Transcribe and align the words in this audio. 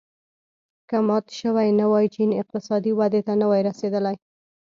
که 0.89 0.97
مات 1.07 1.25
شوی 1.39 1.69
نه 1.79 1.85
وای 1.91 2.07
چین 2.15 2.29
اقتصادي 2.41 2.91
ودې 2.99 3.21
ته 3.27 3.33
نه 3.41 3.45
وای 3.49 3.61
رسېدلی. 3.69 4.15